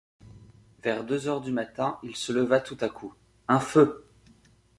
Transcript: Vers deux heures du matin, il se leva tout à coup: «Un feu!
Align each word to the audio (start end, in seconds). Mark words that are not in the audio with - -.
Vers 0.81 1.03
deux 1.03 1.27
heures 1.27 1.41
du 1.41 1.51
matin, 1.51 1.99
il 2.01 2.15
se 2.15 2.31
leva 2.33 2.59
tout 2.59 2.75
à 2.81 2.89
coup: 2.89 3.13
«Un 3.47 3.59
feu! 3.59 4.03